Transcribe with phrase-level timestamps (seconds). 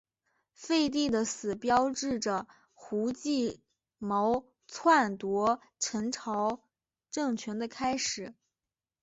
[0.55, 3.61] 废帝的死标志着胡季
[3.99, 6.63] 牦篡夺陈朝
[7.11, 8.33] 政权的开始。